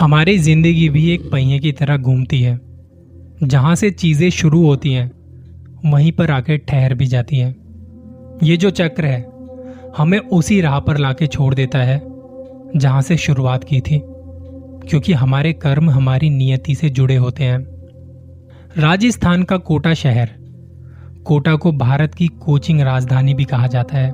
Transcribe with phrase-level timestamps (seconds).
[0.00, 2.60] हमारी ज़िंदगी भी एक पहिए की तरह घूमती है।
[3.42, 5.12] जहाँ से चीज़ें शुरू होती हैं,
[5.90, 7.54] वहीं पर आके ठहर भी जाती हैं।
[8.42, 9.32] ये जो चक्र है,
[9.98, 12.02] हमें उसी राह पर लाके छोड़ देता है,
[12.76, 14.02] जहाँ से शुरुआत की थी।
[14.88, 17.58] क्योंकि हमारे कर्म हमारी नियति से जुड़े होते हैं।
[18.78, 20.30] राजस्थान का कोटा शहर,
[21.24, 24.10] कोटा को भारत की कोचिंग राजधानी भी कहा जाता है।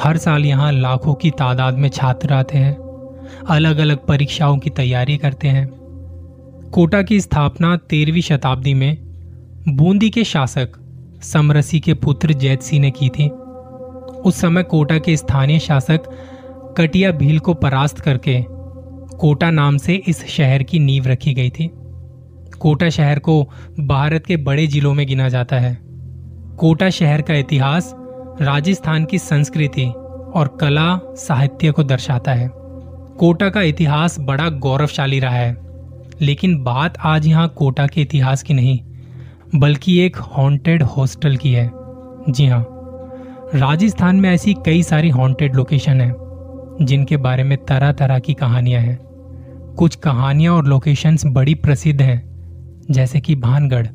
[0.00, 2.87] हर साल यहाँ लाखों की तादाद में छात्र आते हैं।
[3.48, 5.68] अलग अलग परीक्षाओं की तैयारी करते हैं।
[6.74, 8.96] कोटा की स्थापना तेरहवीं शताब्दी में
[9.68, 10.68] बूंदी के शासक
[11.22, 13.28] समरसी के पुत्र जैत सिंह ने की थी।
[14.20, 16.00] उस समय कोटा के स्थानीय शासक
[16.78, 18.44] कटिया भील को परास्त करके
[19.16, 21.70] कोटा नाम से इस शहर की नींव रखी गई थी।
[22.58, 23.42] कोटा शहर को
[23.80, 25.78] भारत के बड़े जिलों में गिना जाता है।
[26.58, 27.94] कोटा शहर का इतिहास
[28.40, 29.86] राजस्थान की संस्कृति
[30.34, 32.50] और कला साहित्य को दर्शाता है।
[33.18, 35.56] कोटा का इतिहास बड़ा गौरवशाली रहा है,
[36.20, 38.78] लेकिन बात आज यहाँ कोटा के इतिहास की नहीं,
[39.54, 41.70] बल्कि एक हॉन्टेड हॉस्टल की है।
[42.30, 42.64] जी हाँ
[43.54, 46.14] राजस्थान में ऐसी कई सारी हॉन्टेड लोकेशन हैं,
[46.82, 48.96] जिनके बारे में तरह तरह की कहानियाँ हैं।
[49.78, 52.22] कुछ कहानियाँ और लोकेशंस बड़ी प्रसिद्ध हैं,
[52.90, 53.86] जैसे कि भानगढ़,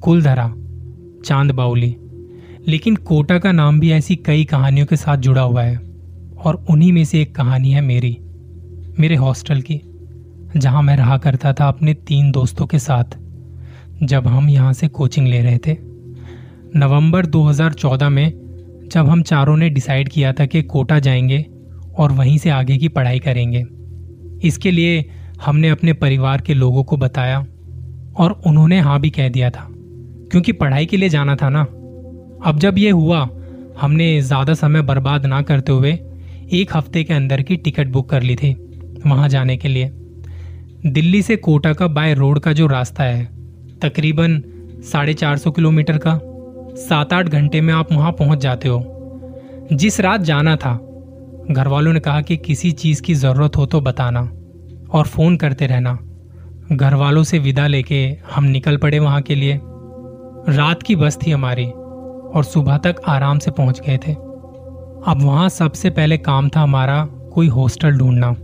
[0.00, 0.52] कुलधरा
[1.24, 1.96] चाँद बाउली
[2.68, 5.76] लेकिन कोटा का नाम भी ऐसी कई कहानियों के साथ जुड़ा हुआ है,
[6.38, 8.16] और उन्हीं में से एक कहानी है मेरी।
[9.00, 9.80] मेरे हॉस्टल की,
[10.56, 13.16] जहाँ मैं रहा करता था अपने तीन दोस्तों के साथ।
[14.02, 15.76] जब हम यहाँ से कोचिंग ले रहे थे,
[16.76, 18.32] नवंबर 2014 में,
[18.92, 21.44] जब हम चारों ने डिसाइड किया था कि कोटा जाएँगे
[21.98, 23.64] और वहीं से आगे की पढ़ाई करेंगे।
[24.48, 25.04] इसके लिए
[25.44, 27.38] हमने अपने परिवार के लोगों को बताया
[28.16, 29.66] और उन्होंने हाँ भी कह दिया था,
[30.30, 31.62] क्योंकि पढ़ाई के लिए जाना था ना।
[32.44, 33.28] अब जब ये हुआ,
[33.80, 35.98] हमने ज़्यादा समय बर्बाद ना करते हुए
[36.52, 38.56] एक हफ़्ते के अंदर की टिकट बुक कर ली थी।
[39.06, 39.90] वहाँ जाने के लिए।
[40.86, 43.24] दिल्ली से कोटा का बाय रोड का जो रास्ता है,
[43.82, 44.42] तकरीबन
[44.92, 46.20] साढ़े चार सौ किलोमीटर का,
[46.76, 48.94] सात आठ घंटे में आप वहाँ पहुँच जाते हो।
[49.72, 50.74] जिस रात जाना था
[51.50, 54.20] घर वालों ने कहा कि किसी चीज़ की ज़रूरत हो तो बताना
[54.90, 55.98] और फ़ोन करते रहना।
[56.72, 59.60] घर वालों से विदा लेके हम निकल पड़े वहाँ के लिए।
[60.48, 65.48] रात की बस थी हमारी और सुबह तक आराम से पहुँच गए थे। अब वहाँ
[65.48, 68.34] सबसे पहले काम था हमारा कोई हॉस्टल ढूंढना।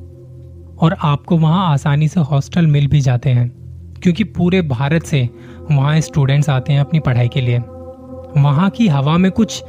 [0.84, 3.48] और आपको वहाँ आसानी से हॉस्टल मिल भी जाते हैं।
[4.02, 5.28] क्योंकि पूरे भारत से
[5.70, 7.58] वहाँ स्टूडेंट्स आते हैं अपनी पढ़ाई के लिए।
[8.40, 9.64] वहाँ की हवा में कुछ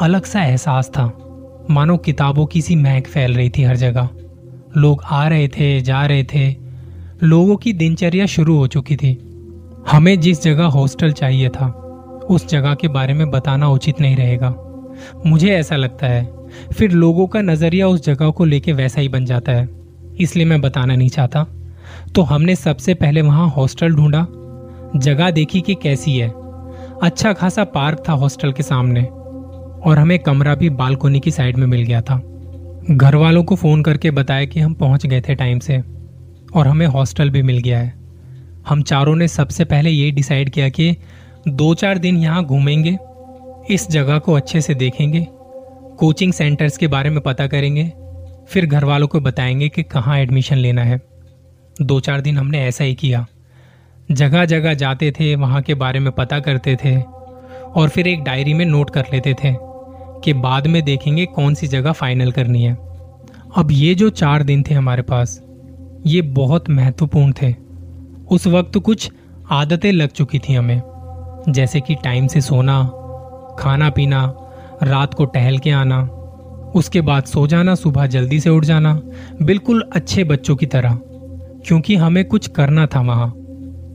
[0.00, 1.18] अलग सा एहसास था।
[1.70, 4.08] मानो किताबों की सी महक फैल रही थी हर जगह।
[4.76, 6.56] लोग आ रहे थे, जा रहे थे।
[7.22, 9.18] लोगों की दिनचर्या शुरू हो चुकी थी।
[9.90, 11.66] हमें जिस जगह हॉस्टल चाहिए था,
[12.30, 14.54] उस जगह के बारे में बताना उचित नहीं रहेगा।
[15.26, 16.32] मुझे ऐसा लगता है।
[16.78, 19.81] फिर लोगों का नज़रिया उस जगह को लेके वैसा ही बन जाता है।
[20.20, 21.46] इसलिए मैं बताना नहीं चाहता।
[22.14, 24.26] तो हमने सबसे पहले वहाँ हॉस्टल ढूंढा।
[24.96, 26.28] जगह देखी कि कैसी है।
[27.02, 29.02] अच्छा खासा पार्क था हॉस्टल के सामने।
[29.84, 32.22] और हमें कमरा भी बालकोनी की साइड में मिल गया था।
[32.90, 35.82] घर वालों को फ़ोन करके बताया कि हम पहुँच गए थे टाइम से।
[36.54, 37.94] और हमें हॉस्टल भी मिल गया है।
[38.68, 40.96] हम चारों ने सबसे पहले ये डिसाइड किया कि
[41.48, 42.98] दो चार दिन यहाँ घूमेंगे।
[43.70, 45.26] इस जगह को अच्छे से देखेंगे।
[45.98, 47.92] कोचिंग सेंटर्स के बारे में पता करेंगे।
[48.48, 51.00] फिर घर वालों को बताएँगे कि कहाँ एडमिशन लेना है।
[51.82, 53.26] दो चार दिन हमने ऐसा ही किया।
[54.12, 57.00] जगह जगह जाते थे, वहाँ के बारे में पता करते थे
[57.74, 59.56] और फिर एक डायरी में नोट कर लेते थे
[60.24, 62.74] कि बाद में देखेंगे कौन सी जगह फाइनल करनी है।
[63.56, 65.42] अब ये जो चार दिन थे हमारे पास,
[66.06, 67.54] ये बहुत महत्वपूर्ण थे।
[68.30, 69.12] उस वक्त कुछ
[69.50, 70.82] आदतें लग चुकी थी हमें,
[71.48, 72.84] जैसे कि टाइम से सोना,
[73.58, 74.34] खाना पीना,
[74.82, 76.08] रात को टहल के आना
[76.74, 78.94] उसके बाद सो जाना, सुबह जल्दी से उठ जाना।
[79.42, 80.98] बिल्कुल अच्छे बच्चों की तरह,
[81.66, 83.28] क्योंकि हमें कुछ करना था वहाँ।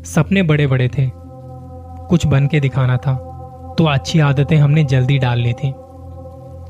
[0.06, 1.10] सपने बड़े बड़े थे,
[2.10, 3.16] कुछ बन के दिखाना था
[3.78, 5.74] तो अच्छी आदतें हमने जल्दी डाल ली थी।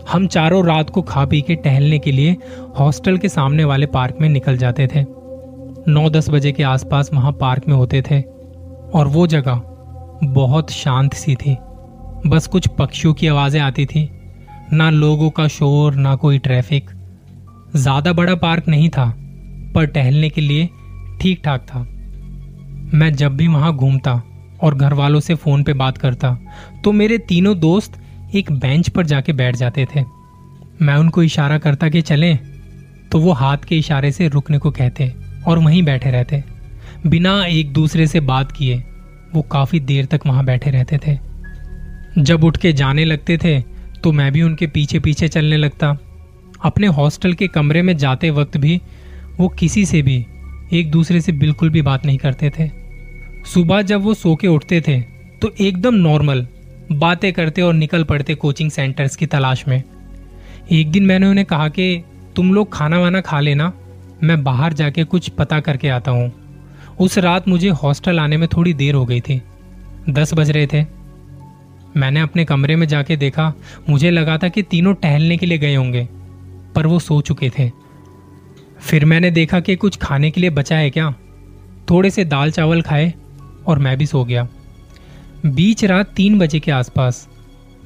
[0.09, 2.35] हम चारों रात को खा पी के टहलने के लिए
[2.79, 5.03] हॉस्टल के सामने वाले पार्क में निकल जाते थे।
[5.87, 8.21] नौ दस बजे के आसपास वहाँ पार्क में होते थे,
[8.89, 9.61] और वो जगह
[10.25, 11.55] बहुत शांत सी थी।
[12.27, 14.09] बस कुछ पक्षियों की आवाज़ें आती थी
[14.69, 16.89] ना लोगों का शोर, ना कोई ट्रैफ़िक
[17.75, 19.05] ज़्यादा बड़ा पार्क नहीं था,
[19.75, 20.69] पर टहलने के लिए
[21.21, 21.79] ठीक ठाक था।
[22.93, 24.21] मैं जब भी वहाँ घूमता
[24.63, 26.37] और घर वालों से फ़ोन पे बात करता
[26.83, 27.99] तो मेरे तीनों दोस्त
[28.35, 30.03] एक बेंच पर जाके बैठ जाते थे।
[30.81, 32.37] मैं उनको इशारा करता कि चलें
[33.11, 35.13] तो वो हाथ के इशारे से रुकने को कहते
[35.47, 36.43] और वहीं बैठे रहते।
[37.07, 38.77] बिना एक दूसरे से बात किए,
[39.33, 41.17] वो काफ़ी देर तक वहाँ बैठे रहते थे।
[42.19, 43.59] जब उठ के जाने लगते थे
[44.07, 45.87] तो मैं भी उनके पीछे पीछे चलने लगता।
[46.63, 48.79] अपने हॉस्टल के कमरे में जाते वक्त भी
[49.39, 50.25] वो किसी से भी,
[50.73, 52.69] एक दूसरे से बिल्कुल भी बात नहीं करते थे।
[53.53, 54.99] सुबह जब वो सो के उठते थे
[55.41, 56.47] तो एकदम नॉर्मल
[56.91, 59.81] बातें करते और निकल पड़ते कोचिंग सेंटर्स की तलाश में।
[60.71, 62.03] एक दिन मैंने उन्हें कहा कि,
[62.35, 63.73] तुम लोग खाना वाना खा लेना,
[64.23, 66.31] मैं बाहर जाके कुछ पता करके आता हूँ।
[66.99, 69.41] उस रात मुझे हॉस्टल आने में थोड़ी देर हो गई थी।
[70.09, 70.96] दस बज रहे थे।
[71.97, 73.53] मैंने अपने कमरे में जाके देखा,
[73.89, 76.07] मुझे लगा था कि तीनों टहलने के लिए गए होंगे,
[76.75, 77.71] पर वो सो चुके थे।
[78.79, 81.13] फिर मैंने देखा कि कुछ खाने के लिए बचा है क्या?
[81.89, 83.13] थोड़े से दाल चावल खाए
[83.67, 84.47] और मैं भी सो गया।
[85.45, 87.27] बीच रात तीन बजे के आसपास,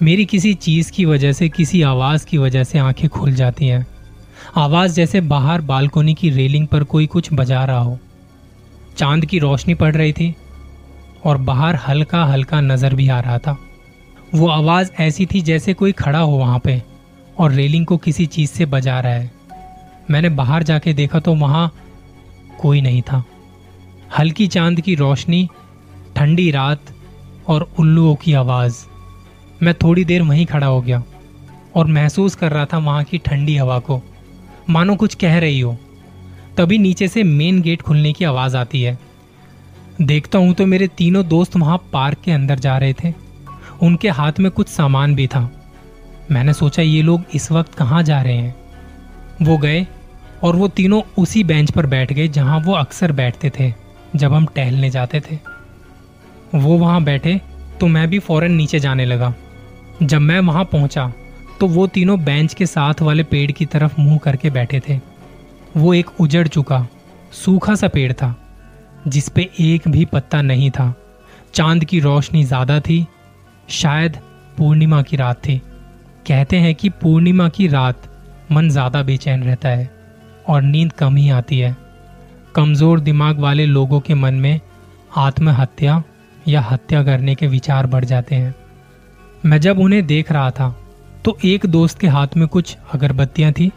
[0.04, 3.88] मेरी किसी चीज़ की वजह से, किसी आवाज़ की वजह से आँखें खुल जाती हैं।
[4.56, 8.00] आवाज़ जैसे बाहर बालकोनी की रेलिंग पर कोई कुछ बजा रहा हो।
[8.98, 10.36] चाँद की रोशनी पड़ रही थी
[11.26, 13.58] और बाहर हल्का हल्का नज़र भी आ रहा था।
[14.36, 16.84] वो आवाज़ ऐसी थी जैसे कोई खड़ा हो वहाँ पे
[17.40, 19.32] और रेलिंग को किसी चीज़ से बजा रहा है।
[20.12, 21.72] मैंने बाहर जाके देखा तो वहाँ
[22.60, 23.24] कोई नहीं था।
[24.18, 25.50] हल्की चाँद की रोशनी,
[26.16, 26.82] ठंडी रात
[27.48, 28.76] और उल्लुओं की आवाज़।
[29.64, 31.04] मैं थोड़ी देर वहीं खड़ा हो गया
[31.76, 34.02] और महसूस कर रहा था वहाँ की ठंडी हवा को।
[34.70, 35.78] मानो कुछ कह रही हो।
[36.58, 39.00] तभी नीचे से मेन गेट खुलने की आवाज़ आती है।
[40.02, 43.31] देखता हूँ तो मेरे तीनों दोस्त वहाँ पार्क के अंदर जा रहे थे।
[43.82, 45.50] उनके हाथ में कुछ सामान भी था।
[46.32, 48.56] मैंने सोचा, ये लोग इस वक्त कहाँ जा रहे हैं?
[49.42, 49.86] वो गए
[50.44, 53.74] और वो तीनों उसी बेंच पर बैठ गए जहाँ वो अक्सर बैठते थे,
[54.16, 55.40] जब हम टहलने जाते थे।
[56.56, 57.40] वो वहाँ बैठे
[57.80, 59.34] तो मैं भी फ़ौरन नीचे जाने लगा।
[60.04, 61.12] जब मैं वहाँ पहुँचा
[61.60, 65.00] तो वो तीनों बेंच के साथ वाले पेड़ की तरफ़ मुँह करके बैठे थे।
[65.78, 66.86] वो एक उजड़ चुका,
[67.34, 68.36] सूखा सा पेड़ था,
[69.08, 70.94] जिस पे एक भी पत्ता नहीं था।
[71.54, 73.06] चाँद की रोशनी ज़्यादा थी
[73.72, 74.18] शायद
[74.58, 75.58] पूर्णिमा की रात थी।
[76.28, 78.10] कहते हैं कि पूर्णिमा की रात
[78.52, 79.90] मन ज़्यादा बेचैन रहता है
[80.48, 81.76] और नींद कम ही आती है।
[82.56, 84.60] कमज़ोर दिमाग वाले लोगों के मन में
[85.18, 86.02] आत्महत्या
[86.48, 88.54] या हत्या करने के विचार बढ़ जाते हैं।
[89.46, 90.76] मैं जब उन्हें देख रहा था
[91.26, 93.72] तो एक दोस्त के हाथ में कुछ अगरबत्तियाँ थी,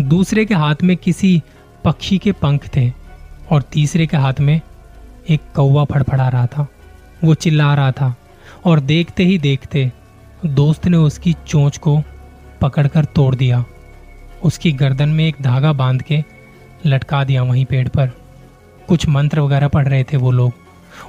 [0.00, 1.42] दूसरे के हाथ में किसी
[1.84, 2.90] पक्षी के पंख थे
[3.52, 4.60] और तीसरे के हाथ में
[5.30, 6.66] एक कौवा फड़फड़ा रहा था।
[7.24, 8.14] वो चिल्ला रहा था
[8.64, 9.92] और देखते ही देखते
[10.46, 12.02] दोस्त ने उसकी चोंच को
[12.60, 13.64] पकड़कर तोड़ दिया।
[14.42, 16.24] उसकी गर्दन में एक धागा बाँध के
[16.86, 18.10] लटका दिया वहीं पेड़ पर।
[18.88, 20.52] कुछ मंत्र वगैरह पढ़ रहे थे वो लोग।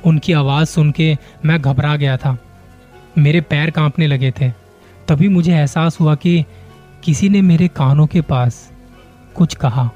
[0.06, 2.38] उनकी आवाज़ सुन के मैं घबरा गया था।
[3.18, 4.50] मेरे पैर कांपने लगे थे।
[5.08, 6.46] तभी मुझे एहसास हुआ कि
[7.04, 8.72] किसी ने मेरे कानों के पास
[9.36, 9.90] कुछ कहा।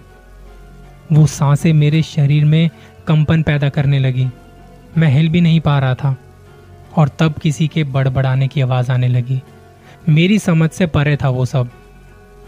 [1.11, 2.69] वो साँसें मेरे शरीर में
[3.07, 4.27] कंपन पैदा करने लगी।
[4.97, 6.17] मैं हिल भी नहीं पा रहा था।
[6.95, 9.41] और तब किसी के बड़बड़ाने की आवाज़ आने लगी।
[10.09, 11.69] मेरी समझ से परे था वो सब।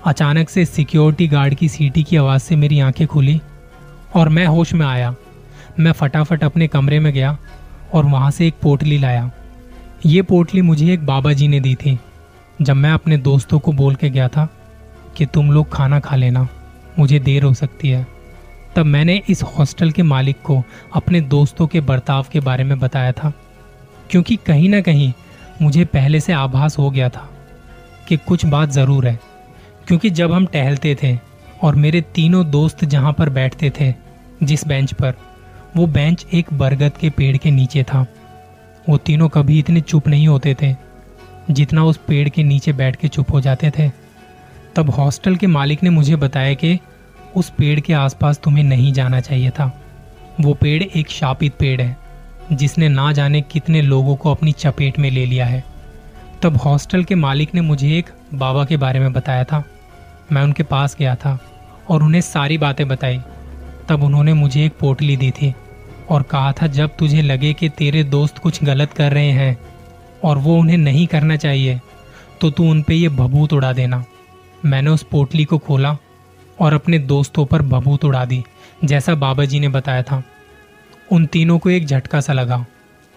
[0.05, 3.41] अचानक से सिक्योरिटी गार्ड की सीटी की आवाज़ से मेरी आँखें खुली
[4.15, 5.15] और मैं होश में आया।
[5.79, 7.38] मैं फटाफट अपने कमरे में गया
[7.93, 9.31] और वहाँ से एक पोटली लाया।
[10.05, 11.99] ये पोटली मुझे एक बाबा जी ने दी थी,
[12.61, 14.47] जब मैं अपने दोस्तों को बोल के गया था
[15.17, 16.47] कि तुम लोग खाना खा लेना,
[16.99, 18.07] मुझे देर हो सकती है।
[18.75, 23.11] तब मैंने इस हॉस्टल के मालिक को अपने दोस्तों के बर्ताव के बारे में बताया
[23.11, 23.33] था।
[24.11, 25.13] क्योंकि कहीं ना कहीं
[25.61, 27.29] मुझे पहले से आभास हो गया था
[28.07, 29.19] कि कुछ बात ज़रूर है।
[29.87, 31.19] क्योंकि जब हम टहलते थे
[31.62, 33.93] और मेरे तीनों दोस्त जहाँ पर बैठते थे,
[34.43, 35.13] जिस बेंच पर,
[35.77, 38.05] वो बेंच एक बरगद के पेड़ के नीचे था।
[38.89, 40.75] वो तीनों कभी इतने चुप नहीं होते थे,
[41.51, 43.91] जितना उस पेड़ के नीचे बैठ के चुप हो जाते थे।
[44.75, 46.79] तब हॉस्टल के मालिक ने मुझे बताया कि
[47.36, 49.81] उस पेड़ के आसपास तुम्हें नहीं जाना चाहिए था।
[50.41, 52.00] वो पेड़ एक शापित पेड़ है।
[52.51, 55.63] जिसने ना जाने कितने लोगों को अपनी चपेट में ले लिया है।
[56.43, 59.63] तब हॉस्टल के मालिक ने मुझे एक बाबा के बारे में बताया था।
[60.31, 61.38] मैं उनके पास गया था
[61.89, 63.20] और उन्हें सारी बातें बताई।
[63.89, 65.53] तब उन्होंने मुझे एक पोटली दी थी
[66.10, 69.58] और कहा था, जब तुझे लगे कि तेरे दोस्त कुछ गलत कर रहे हैं
[70.24, 71.79] और वो उन्हें नहीं करना चाहिए
[72.41, 74.03] तो तू उन पर यह भभूत उड़ा देना।
[74.65, 75.96] मैंने उस पोटली को खोला
[76.60, 78.43] और अपने दोस्तों पर भभूत उड़ा दी,
[78.84, 80.22] जैसा बाबा जी ने बताया था।
[81.12, 82.65] उन तीनों को एक झटका सा लगा।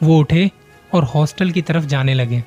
[0.03, 0.51] वो उठे
[0.95, 2.45] और हॉस्टल की तरफ़ जाने लगे।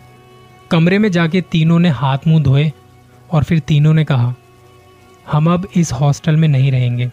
[0.72, 2.72] कमरे में जाके तीनों ने हाथ मुँह धोए
[3.32, 4.36] और फिर तीनों ने कहा,
[5.32, 7.12] हम अब इस हॉस्टल में नहीं रहेंगे।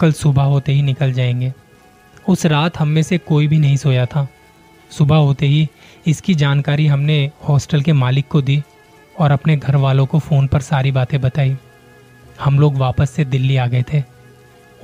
[0.00, 1.52] कल सुबह होते ही निकल जाएँगे।
[2.28, 4.28] उस रात हम में से कोई भी नहीं सोया था।
[4.90, 5.68] सुबह होते ही
[6.06, 8.62] इसकी जानकारी हमने हॉस्टल के मालिक को दी
[9.18, 11.56] और अपने घर वालों को फ़ोन पर सारी बातें बताई।
[12.40, 14.02] हम लोग वापस से दिल्ली आ गए थे।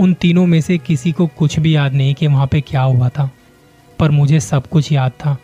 [0.00, 3.08] उन तीनों में से किसी को कुछ भी याद नहीं कि वहाँ पे क्या हुआ
[3.08, 3.30] था,
[3.98, 5.36] पर मुझे सब कुछ याद था।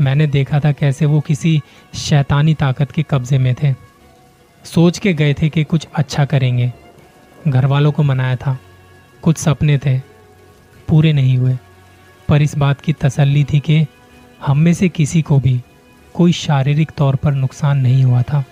[0.00, 1.60] मैंने देखा था कैसे वो किसी
[1.94, 3.74] शैतानी ताकत के कब्जे में थे।
[4.64, 6.72] सोच के गए थे कि कुछ अच्छा करेंगे।
[7.48, 8.58] घर वालों को मनाया था।
[9.22, 9.98] कुछ सपने थे।
[10.88, 11.58] पूरे नहीं हुए।
[12.28, 13.86] पर इस बात की तसल्ली थी कि
[14.46, 15.62] हम में से किसी को भी
[16.14, 18.44] कोई शारीरिक तौर पर नुकसान नहीं हुआ था।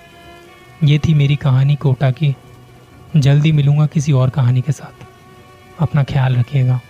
[0.85, 2.37] ये थी मेरी कहानी कोटा की।
[3.17, 4.98] जल्दी मिलूँगा किसी और कहानी के साथ।
[5.81, 6.81] अपना ख्याल रखिएगा।